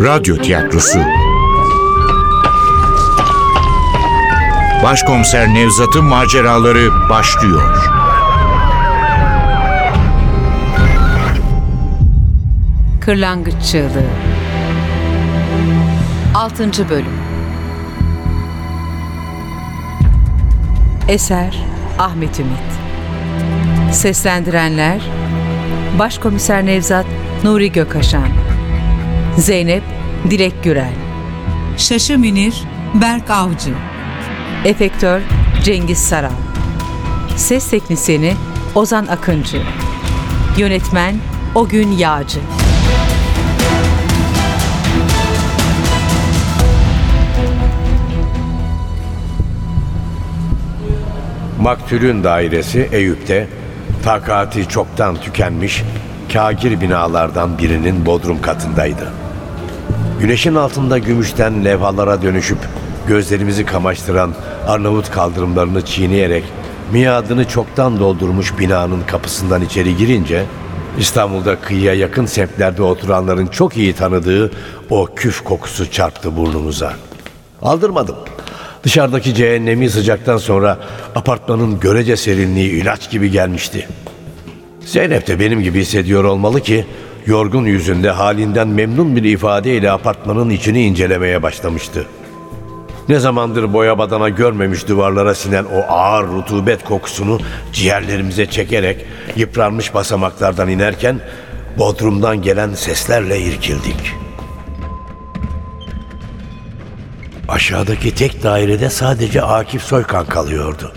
[0.00, 0.98] Radyo Tiyatrosu
[4.82, 7.90] Başkomiser Nevzat'ın maceraları başlıyor.
[13.00, 14.10] Kırlangıç Çığlığı
[16.34, 16.88] 6.
[16.90, 17.20] Bölüm
[21.08, 21.64] Eser
[21.98, 22.72] Ahmet Ümit
[23.92, 25.00] Seslendirenler
[25.98, 27.06] Başkomiser Nevzat
[27.44, 28.49] Nuri Gökaşan
[29.40, 29.82] Zeynep
[30.30, 30.92] Dilek Gürel
[31.76, 32.62] Şaşı Münir,
[32.94, 33.74] Berk Avcı.
[34.64, 35.20] Efektör
[35.64, 36.30] Cengiz Saral
[37.36, 38.34] Ses Teknisini
[38.74, 39.62] Ozan Akıncı
[40.58, 41.14] Yönetmen
[41.54, 42.38] Ogün Yağcı
[51.60, 53.48] Maktulün dairesi Eyüp'te
[54.04, 55.82] takati çoktan tükenmiş
[56.32, 59.29] kagir binalardan birinin bodrum katındaydı.
[60.20, 62.58] Güneşin altında gümüşten levhalara dönüşüp
[63.08, 64.34] gözlerimizi kamaştıran
[64.66, 66.44] Arnavut kaldırımlarını çiğneyerek
[66.92, 70.44] miadını çoktan doldurmuş binanın kapısından içeri girince
[70.98, 74.52] İstanbul'da kıyıya yakın semtlerde oturanların çok iyi tanıdığı
[74.90, 76.92] o küf kokusu çarptı burnumuza.
[77.62, 78.16] Aldırmadım.
[78.82, 80.78] Dışarıdaki cehennemi sıcaktan sonra
[81.14, 83.88] apartmanın görece serinliği ilaç gibi gelmişti.
[84.80, 86.86] Zeynep de benim gibi hissediyor olmalı ki
[87.26, 92.06] yorgun yüzünde halinden memnun bir ifadeyle apartmanın içini incelemeye başlamıştı.
[93.08, 97.38] Ne zamandır boya badana görmemiş duvarlara sinen o ağır rutubet kokusunu
[97.72, 101.20] ciğerlerimize çekerek yıpranmış basamaklardan inerken
[101.78, 104.14] bodrumdan gelen seslerle irkildik.
[107.48, 110.92] Aşağıdaki tek dairede sadece Akif Soykan kalıyordu.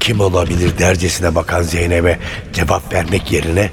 [0.00, 2.18] Kim olabilir dercesine bakan Zeynep'e
[2.52, 3.70] cevap vermek yerine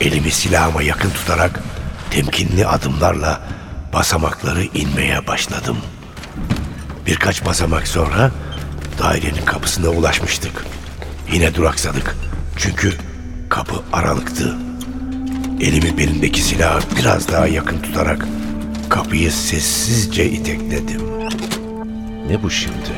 [0.00, 1.60] elimi silahıma yakın tutarak
[2.10, 3.40] temkinli adımlarla
[3.92, 5.76] basamakları inmeye başladım.
[7.06, 8.30] Birkaç basamak sonra
[8.98, 10.64] dairenin kapısına ulaşmıştık.
[11.32, 12.16] Yine duraksadık.
[12.56, 12.92] Çünkü
[13.48, 14.56] kapı aralıktı.
[15.60, 18.26] Elimi belimdeki silahı biraz daha yakın tutarak
[18.88, 21.00] kapıyı sessizce itekledim.
[22.28, 22.92] Ne bu şimdi?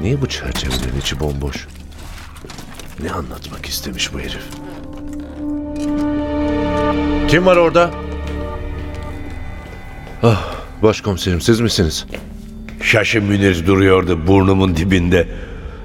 [0.00, 1.66] Niye bu çerçevelerin içi bomboş?
[3.02, 4.42] Ne anlatmak istemiş bu herif?
[7.30, 7.90] Kim var orada?
[10.22, 12.06] Ah, başkomiserim siz misiniz?
[12.82, 15.28] Şaşı Münir duruyordu burnumun dibinde.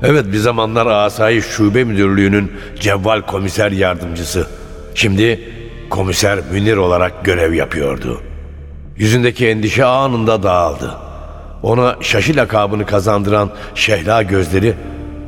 [0.04, 4.48] Evet bir zamanlar Asayiş Şube Müdürlüğü'nün cevval komiser yardımcısı.
[4.96, 5.50] Şimdi
[5.90, 8.22] komiser Münir olarak görev yapıyordu.
[8.98, 10.94] Yüzündeki endişe anında dağıldı.
[11.64, 14.74] Ona şaşı lakabını kazandıran şehla gözleri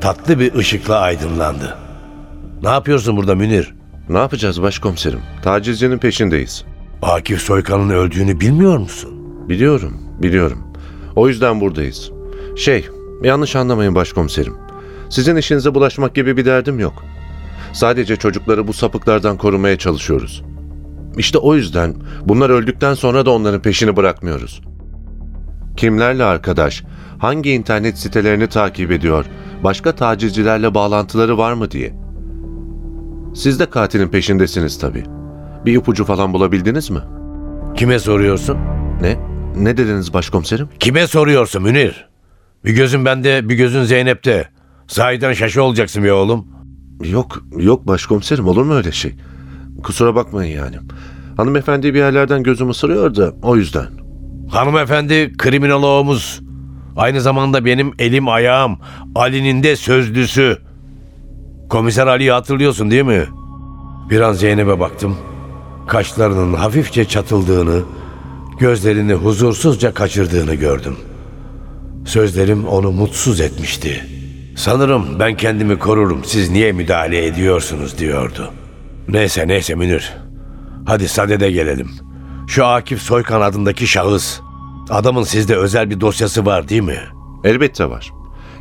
[0.01, 1.77] tatlı bir ışıkla aydınlandı.
[2.63, 3.76] Ne yapıyorsun burada Münir?
[4.09, 5.19] Ne yapacağız başkomiserim?
[5.41, 6.65] Tacizcinin peşindeyiz.
[7.01, 9.11] Akif Soykan'ın öldüğünü bilmiyor musun?
[9.49, 10.59] Biliyorum, biliyorum.
[11.15, 12.11] O yüzden buradayız.
[12.55, 12.87] Şey,
[13.23, 14.55] yanlış anlamayın başkomiserim.
[15.09, 17.03] Sizin işinize bulaşmak gibi bir derdim yok.
[17.73, 20.43] Sadece çocukları bu sapıklardan korumaya çalışıyoruz.
[21.17, 21.95] İşte o yüzden
[22.25, 24.61] bunlar öldükten sonra da onların peşini bırakmıyoruz.
[25.77, 26.83] Kimlerle arkadaş,
[27.19, 29.25] hangi internet sitelerini takip ediyor,
[29.63, 32.06] başka tacizcilerle bağlantıları var mı diye.
[33.35, 35.03] Siz de katilin peşindesiniz tabii.
[35.65, 36.99] Bir ipucu falan bulabildiniz mi?
[37.75, 38.57] Kime soruyorsun?
[39.01, 39.19] Ne?
[39.57, 40.69] Ne dediniz başkomiserim?
[40.79, 42.07] Kime soruyorsun Münir?
[42.65, 44.49] Bir gözün bende, bir gözün Zeynep'te.
[44.87, 46.47] Sahiden şaşı olacaksın be oğlum.
[47.03, 49.15] Yok, yok başkomiserim olur mu öyle şey?
[49.83, 50.75] Kusura bakmayın yani.
[51.37, 53.87] Hanımefendi bir yerlerden gözüm ısırıyor da o yüzden.
[54.51, 56.41] Hanımefendi kriminoloğumuz.
[56.95, 58.77] Aynı zamanda benim elim ayağım.
[59.15, 60.57] Ali'nin de sözlüsü.
[61.69, 63.25] Komiser Ali'yi hatırlıyorsun değil mi?
[64.09, 65.17] Bir an Zeynep'e baktım.
[65.87, 67.81] Kaşlarının hafifçe çatıldığını,
[68.59, 70.97] gözlerini huzursuzca kaçırdığını gördüm.
[72.05, 74.05] Sözlerim onu mutsuz etmişti.
[74.55, 78.51] Sanırım ben kendimi korurum, siz niye müdahale ediyorsunuz diyordu.
[79.07, 80.13] Neyse neyse Münir.
[80.85, 81.89] Hadi sadede gelelim.
[82.47, 84.39] Şu Akif Soykan adındaki şahıs.
[84.89, 86.99] Adamın sizde özel bir dosyası var değil mi?
[87.43, 88.11] Elbette var.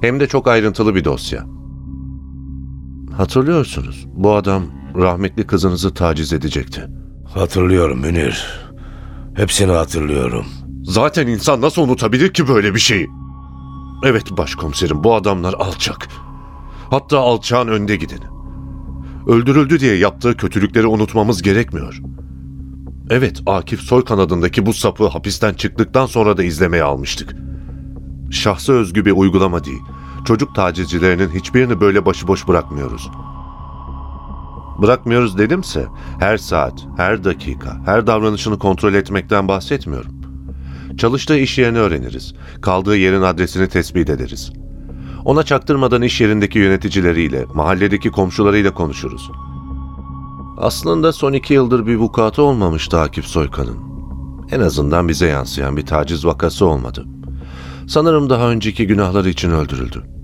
[0.00, 1.55] Hem de çok ayrıntılı bir dosya.
[3.16, 4.64] Hatırlıyorsunuz bu adam
[4.96, 6.86] rahmetli kızınızı taciz edecekti.
[7.34, 8.46] Hatırlıyorum Münir.
[9.34, 10.46] Hepsini hatırlıyorum.
[10.84, 13.08] Zaten insan nasıl unutabilir ki böyle bir şeyi?
[14.04, 16.08] Evet başkomiserim bu adamlar alçak.
[16.90, 18.24] Hatta alçağın önde gideni.
[19.26, 22.00] Öldürüldü diye yaptığı kötülükleri unutmamız gerekmiyor.
[23.10, 27.36] Evet Akif Soykan adındaki bu sapı hapisten çıktıktan sonra da izlemeye almıştık.
[28.30, 29.82] Şahsa özgü bir uygulama değil.
[30.26, 33.10] Çocuk tacizcilerinin hiçbirini böyle başıboş bırakmıyoruz.
[34.82, 35.86] Bırakmıyoruz dedimse
[36.18, 40.12] her saat, her dakika, her davranışını kontrol etmekten bahsetmiyorum.
[40.98, 42.34] Çalıştığı iş yerini öğreniriz.
[42.62, 44.52] Kaldığı yerin adresini tespit ederiz.
[45.24, 49.30] Ona çaktırmadan iş yerindeki yöneticileriyle, mahalledeki komşularıyla konuşuruz.
[50.58, 53.78] Aslında son iki yıldır bir vukuatı olmamıştı Akif Soykan'ın.
[54.50, 57.04] En azından bize yansıyan bir taciz vakası olmadı.
[57.88, 60.15] Sanırım daha önceki günahları için öldürüldü.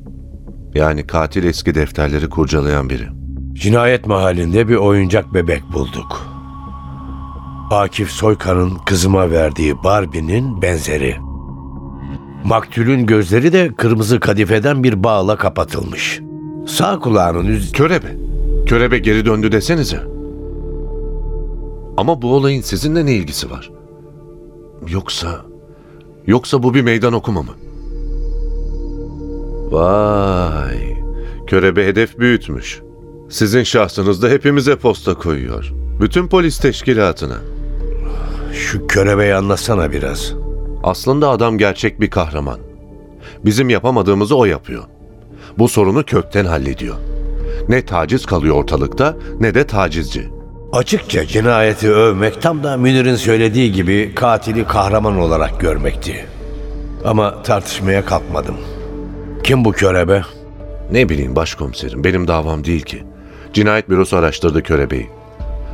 [0.74, 3.08] Yani katil eski defterleri kurcalayan biri.
[3.52, 6.26] Cinayet mahallinde bir oyuncak bebek bulduk.
[7.70, 11.16] Akif Soykan'ın kızıma verdiği Barbie'nin benzeri.
[12.44, 16.20] Maktulün gözleri de kırmızı kadifeden bir bağla kapatılmış.
[16.66, 17.72] Sağ kulağının üz...
[17.72, 18.16] Körebe.
[18.66, 20.00] Körebe geri döndü desenize.
[21.96, 23.70] Ama bu olayın sizinle ne ilgisi var?
[24.88, 25.28] Yoksa...
[26.26, 27.52] Yoksa bu bir meydan okuma mı?
[29.72, 30.96] Vay.
[31.46, 32.80] Körebe hedef büyütmüş.
[33.30, 35.72] Sizin şahsınızda hepimize posta koyuyor.
[36.00, 37.36] Bütün polis teşkilatına.
[38.52, 40.34] Şu körebeyi anlatsana biraz.
[40.82, 42.58] Aslında adam gerçek bir kahraman.
[43.44, 44.82] Bizim yapamadığımızı o yapıyor.
[45.58, 46.96] Bu sorunu kökten hallediyor.
[47.68, 50.28] Ne taciz kalıyor ortalıkta ne de tacizci.
[50.72, 56.26] Açıkça cinayeti övmek tam da Münir'in söylediği gibi katili kahraman olarak görmekti.
[57.04, 58.56] Ama tartışmaya kalkmadım.
[59.42, 60.22] Kim bu körebe?
[60.92, 63.02] Ne bileyim başkomiserim benim davam değil ki.
[63.52, 65.10] Cinayet bürosu araştırdı körebeyi.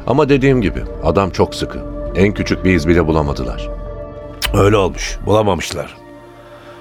[0.06, 1.78] Ama dediğim gibi adam çok sıkı.
[2.16, 3.68] En küçük bir iz bile bulamadılar.
[4.54, 5.18] Öyle olmuş.
[5.26, 5.96] Bulamamışlar.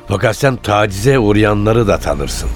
[0.08, 2.50] Fakat sen tacize uğrayanları da tanırsın.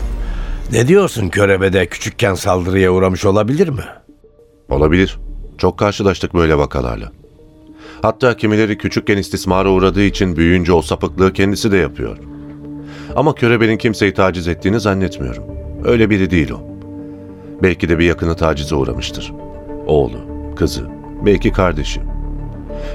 [0.72, 3.86] Ne diyorsun körebede küçükken saldırıya uğramış olabilir mi?
[4.70, 5.20] Olabilir.
[5.58, 7.12] Çok karşılaştık böyle vakalarla.
[8.02, 12.18] Hatta kimileri küçükken istismara uğradığı için büyüyünce o sapıklığı kendisi de yapıyor.
[13.16, 15.44] Ama körebenin kimseyi taciz ettiğini zannetmiyorum.
[15.84, 16.60] Öyle biri değil o.
[17.64, 19.34] Belki de bir yakını tacize uğramıştır.
[19.88, 20.18] Oğlu,
[20.56, 20.84] kızı,
[21.26, 22.02] belki kardeşi.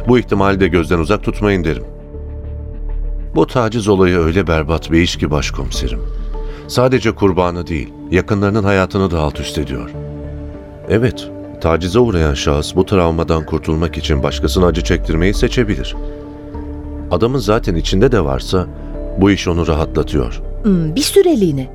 [0.08, 1.84] Bu ihtimali de gözden uzak tutmayın derim.
[3.34, 6.00] Bu taciz olayı öyle berbat bir iş ki başkomiserim.
[6.68, 9.90] Sadece kurbanı değil, yakınlarının hayatını da alt üst ediyor.
[10.88, 11.30] Evet,
[11.60, 15.96] tacize uğrayan şahıs bu travmadan kurtulmak için başkasına acı çektirmeyi seçebilir.
[17.10, 18.66] Adamın zaten içinde de varsa
[19.20, 20.40] bu iş onu rahatlatıyor.
[20.62, 21.68] Hmm, bir süreliğine.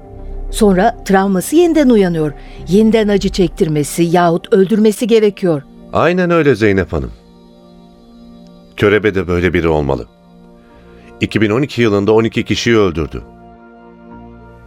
[0.51, 2.33] Sonra travması yeniden uyanıyor.
[2.67, 5.61] Yeniden acı çektirmesi yahut öldürmesi gerekiyor.
[5.93, 7.11] Aynen öyle Zeynep Hanım.
[8.77, 10.05] Körebe de böyle biri olmalı.
[11.21, 13.21] 2012 yılında 12 kişiyi öldürdü.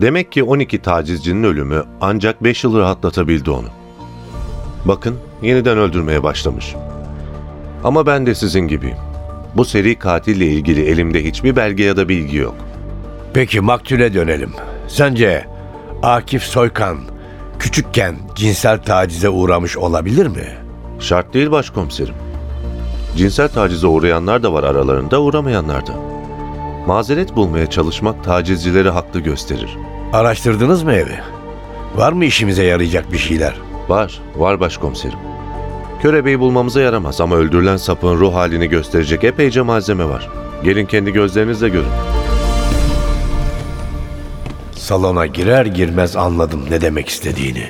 [0.01, 3.69] Demek ki 12 tacizcinin ölümü ancak 5 yıl rahatlatabildi onu.
[4.85, 6.75] Bakın yeniden öldürmeye başlamış.
[7.85, 8.97] Ama ben de sizin gibiyim.
[9.57, 12.55] Bu seri katille ilgili elimde hiçbir belge ya da bilgi yok.
[13.35, 14.53] Peki maktule dönelim.
[14.89, 15.47] Sence
[16.03, 16.99] Akif Soykan
[17.59, 20.49] küçükken cinsel tacize uğramış olabilir mi?
[21.01, 22.15] Şart değil başkomiserim.
[23.17, 25.93] Cinsel tacize uğrayanlar da var aralarında, uğramayanlar da.
[26.87, 29.77] Mazeret bulmaya çalışmak tacizcileri haklı gösterir.
[30.13, 31.19] Araştırdınız mı evi?
[31.97, 33.55] Var mı işimize yarayacak bir şeyler?
[33.89, 35.19] Var, var başkomiserim.
[36.05, 40.29] Körebeyi bulmamıza yaramaz ama öldürülen sapın ruh halini gösterecek epeyce malzeme var.
[40.65, 41.89] Gelin kendi gözlerinizle görün.
[44.73, 47.67] Salona girer girmez anladım ne demek istediğini.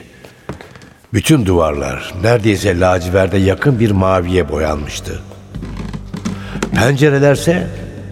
[1.13, 5.23] Bütün duvarlar neredeyse laciverde yakın bir maviye boyanmıştı.
[6.75, 7.69] Pencerelerse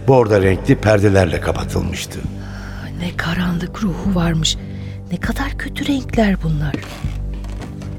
[0.09, 2.21] bordo renkli perdelerle kapatılmıştı.
[2.99, 4.57] Ne karanlık ruhu varmış.
[5.13, 6.75] Ne kadar kötü renkler bunlar.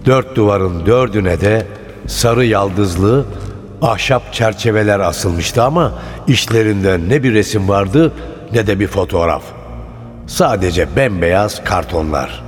[0.06, 1.66] Dört duvarın dördüne de
[2.08, 3.26] sarı yaldızlı
[3.82, 5.94] ahşap çerçeveler asılmıştı ama
[6.28, 8.14] işlerinde ne bir resim vardı
[8.54, 9.44] ne de bir fotoğraf.
[10.28, 12.44] Sadece bembeyaz kartonlar.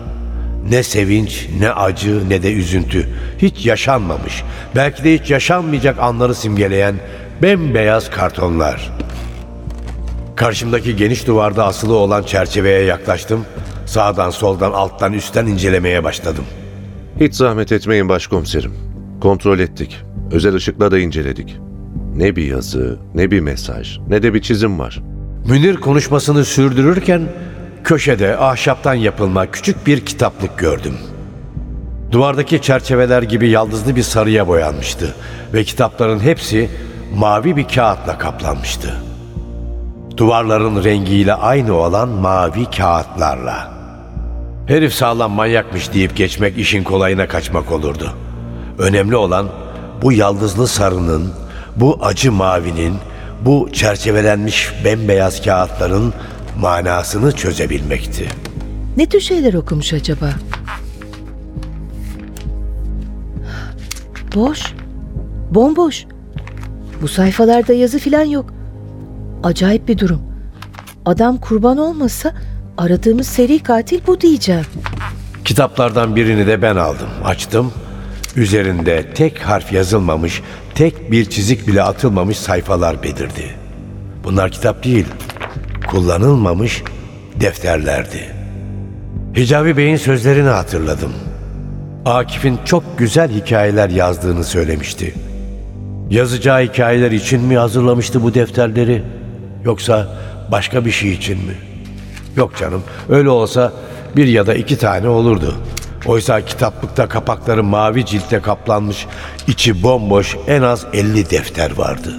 [0.69, 3.09] Ne sevinç, ne acı, ne de üzüntü.
[3.37, 4.43] Hiç yaşanmamış,
[4.75, 6.95] belki de hiç yaşanmayacak anları simgeleyen
[7.41, 8.91] bembeyaz kartonlar.
[10.35, 13.45] Karşımdaki geniş duvarda asılı olan çerçeveye yaklaştım.
[13.85, 16.45] Sağdan, soldan, alttan, üstten incelemeye başladım.
[17.19, 18.94] Hiç zahmet etmeyin başkomiserim.
[19.21, 20.01] Kontrol ettik.
[20.31, 21.57] Özel ışıkla da inceledik.
[22.15, 25.01] Ne bir yazı, ne bir mesaj, ne de bir çizim var.
[25.47, 27.21] Münir konuşmasını sürdürürken
[27.83, 30.93] köşede ahşaptan yapılma küçük bir kitaplık gördüm.
[32.11, 35.15] Duvardaki çerçeveler gibi yaldızlı bir sarıya boyanmıştı
[35.53, 36.69] ve kitapların hepsi
[37.15, 39.01] mavi bir kağıtla kaplanmıştı.
[40.17, 43.75] Duvarların rengiyle aynı olan mavi kağıtlarla.
[44.67, 48.13] Herif sağlam manyakmış deyip geçmek işin kolayına kaçmak olurdu.
[48.79, 49.49] Önemli olan
[50.01, 51.31] bu yaldızlı sarının,
[51.75, 52.95] bu acı mavinin,
[53.41, 56.13] bu çerçevelenmiş bembeyaz kağıtların
[56.59, 58.27] manasını çözebilmekti.
[58.97, 60.29] Ne tür şeyler okumuş acaba?
[64.35, 64.73] Boş.
[65.51, 66.05] Bomboş.
[67.01, 68.45] Bu sayfalarda yazı filan yok.
[69.43, 70.21] Acayip bir durum.
[71.05, 72.33] Adam kurban olmasa
[72.77, 74.65] aradığımız seri katil bu diyeceğim.
[75.45, 77.07] Kitaplardan birini de ben aldım.
[77.23, 77.73] Açtım.
[78.35, 80.41] Üzerinde tek harf yazılmamış,
[80.75, 83.55] tek bir çizik bile atılmamış sayfalar belirdi.
[84.23, 85.05] Bunlar kitap değil,
[85.87, 86.83] kullanılmamış
[87.39, 88.35] defterlerdi.
[89.37, 91.13] Hicabi Bey'in sözlerini hatırladım.
[92.05, 95.13] Akif'in çok güzel hikayeler yazdığını söylemişti.
[96.09, 99.03] Yazacağı hikayeler için mi hazırlamıştı bu defterleri?
[99.63, 100.07] Yoksa
[100.51, 101.53] başka bir şey için mi?
[102.37, 103.73] Yok canım, öyle olsa
[104.15, 105.55] bir ya da iki tane olurdu.
[106.05, 109.07] Oysa kitaplıkta kapakları mavi ciltte kaplanmış,
[109.47, 112.13] içi bomboş en az 50 defter vardı.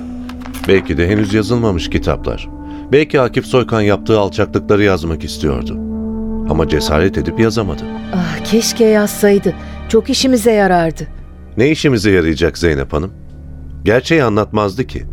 [0.68, 2.48] Belki de henüz yazılmamış kitaplar.
[2.92, 5.74] Belki Akif Soykan yaptığı alçaklıkları yazmak istiyordu.
[6.50, 7.82] Ama cesaret edip yazamadı.
[8.14, 9.54] Ah keşke yazsaydı.
[9.88, 11.06] Çok işimize yarardı.
[11.56, 13.12] Ne işimize yarayacak Zeynep Hanım?
[13.84, 15.04] Gerçeği anlatmazdı ki.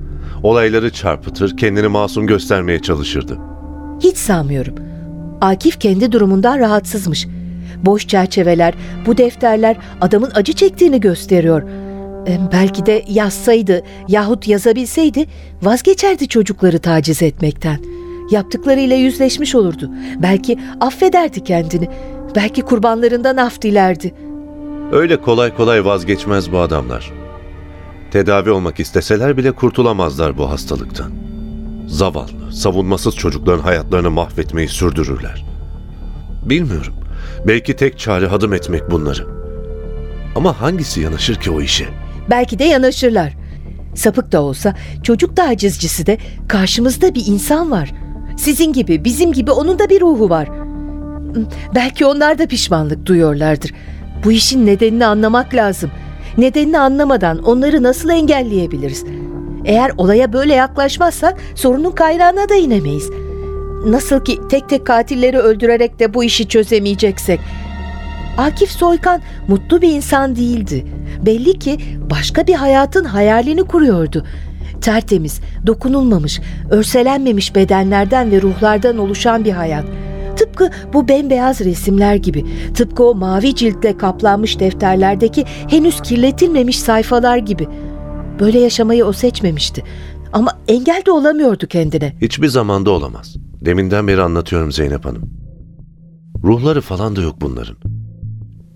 [0.44, 3.38] Olayları çarpıtır, kendini masum göstermeye çalışırdı.
[4.00, 4.76] Hiç sanmıyorum.
[5.42, 7.28] Akif kendi durumundan rahatsızmış.
[7.86, 8.74] Boş çerçeveler,
[9.06, 11.64] bu defterler adamın acı çektiğini gösteriyor.
[12.28, 15.26] E, belki de yazsaydı yahut yazabilseydi
[15.62, 17.80] vazgeçerdi çocukları taciz etmekten.
[18.32, 19.90] Yaptıklarıyla yüzleşmiş olurdu.
[20.22, 21.90] Belki affederdi kendini.
[22.36, 24.14] Belki kurbanlarından af dilerdi.
[24.92, 27.14] Öyle kolay kolay vazgeçmez bu adamlar.
[28.12, 31.12] Tedavi olmak isteseler bile kurtulamazlar bu hastalıktan.
[31.88, 35.46] Zavallı, savunmasız çocukların hayatlarını mahvetmeyi sürdürürler.
[36.46, 36.94] Bilmiyorum.
[37.48, 39.28] Belki tek çare hadım etmek bunları.
[40.36, 41.86] Ama hangisi yanaşır ki o işe?
[42.30, 43.34] Belki de yanaşırlar.
[43.96, 47.94] Sapık da olsa çocuk tacizcisi de karşımızda bir insan var.
[48.38, 50.50] Sizin gibi, bizim gibi onun da bir ruhu var.
[51.76, 53.72] Belki onlar da pişmanlık duyuyorlardır.
[54.24, 55.92] Bu işin nedenini anlamak lazım.
[56.38, 59.06] Nedenini anlamadan onları nasıl engelleyebiliriz?
[59.66, 63.10] Eğer olaya böyle yaklaşmazsak sorunun kaynağına da inemeyiz.
[63.86, 67.40] Nasıl ki tek tek katilleri öldürerek de bu işi çözemeyeceksek.
[68.38, 70.86] Akif Soykan mutlu bir insan değildi.
[71.26, 71.78] Belli ki
[72.12, 74.26] başka bir hayatın hayalini kuruyordu.
[74.82, 79.86] Tertemiz, dokunulmamış, örselenmemiş bedenlerden ve ruhlardan oluşan bir hayat.
[80.38, 87.68] Tıpkı bu bembeyaz resimler gibi, tıpkı o mavi ciltle kaplanmış defterlerdeki henüz kirletilmemiş sayfalar gibi.
[88.40, 89.84] Böyle yaşamayı o seçmemişti.
[90.34, 92.14] Ama engel de olamıyordu kendine.
[92.22, 93.36] Hiçbir zamanda olamaz.
[93.66, 95.30] Deminden beri anlatıyorum Zeynep Hanım.
[96.44, 97.78] Ruhları falan da yok bunların.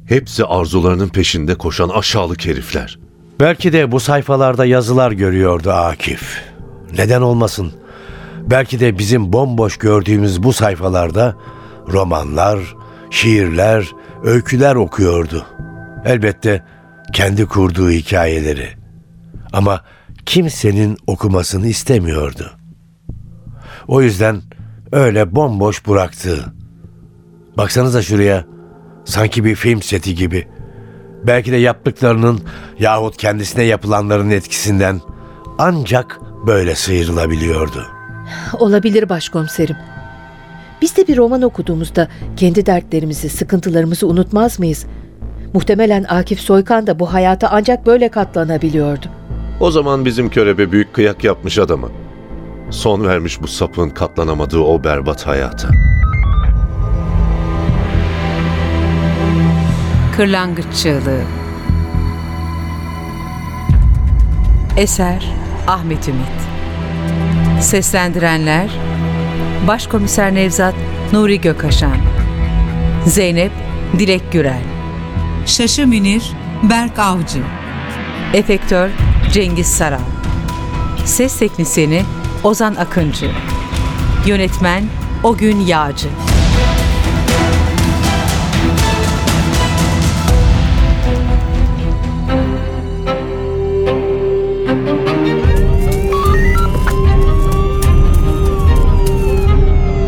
[0.06, 3.00] Hepsi arzularının peşinde koşan aşağılık herifler.
[3.39, 6.44] Belki de bu sayfalarda yazılar görüyordu Akif.
[6.98, 7.72] Neden olmasın?
[8.50, 11.36] Belki de bizim bomboş gördüğümüz bu sayfalarda
[11.88, 12.75] romanlar,
[13.10, 13.91] şiirler,
[14.24, 15.46] öyküler okuyordu.
[16.06, 16.63] Elbette
[17.13, 18.70] kendi kurduğu hikayeleri.
[19.53, 19.82] Ama
[20.25, 22.51] kimsenin okumasını istemiyordu.
[23.88, 24.41] O yüzden
[24.91, 26.46] öyle bomboş bıraktı.
[27.58, 28.46] Baksanıza şuraya.
[29.06, 30.48] Sanki bir film seti gibi.
[31.27, 32.39] Belki de yaptıklarının
[32.79, 35.01] yahut kendisine yapılanların etkisinden
[35.58, 37.86] ancak böyle sıyrılabiliyordu.
[38.60, 39.75] Olabilir başkomiserim.
[40.82, 44.86] Biz de bir roman okuduğumuzda kendi dertlerimizi, sıkıntılarımızı unutmaz mıyız?
[45.53, 49.06] Muhtemelen Akif Soykan da bu hayata ancak böyle katlanabiliyordu.
[49.60, 51.89] O zaman bizim körebe büyük kıyak yapmış adamı.
[52.71, 55.69] Son vermiş bu sapın katlanamadığı o berbat hayata.
[60.15, 61.21] Kırlangıç Çığlığı
[64.77, 65.25] Eser
[65.67, 66.27] Ahmet Ümit
[67.62, 68.69] Seslendirenler
[69.67, 70.75] Başkomiser Nevzat
[71.13, 71.97] Nuri Gökaşan
[73.05, 73.51] Zeynep
[74.00, 74.63] Dilek Gürel
[75.45, 76.31] Şaşı Münir,
[76.63, 77.39] Berk Avcı.
[78.33, 78.89] Efektör
[79.33, 80.00] Cengiz Saral
[81.05, 82.03] Ses Teknisini
[82.44, 83.32] Ozan Akıncı.
[84.25, 84.84] Yönetmen
[85.24, 86.08] Ogün Yağcı.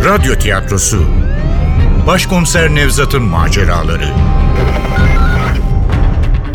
[0.05, 1.05] Radyo tiyatrosu.
[2.07, 4.13] Başkomiser Nevzat'ın maceraları